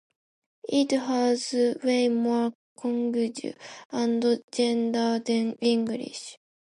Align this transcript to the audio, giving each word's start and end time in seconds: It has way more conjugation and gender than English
It 0.67 0.89
has 0.93 1.53
way 1.83 2.09
more 2.09 2.53
conjugation 2.75 3.53
and 3.93 4.41
gender 4.51 5.19
than 5.23 5.53
English 5.61 6.39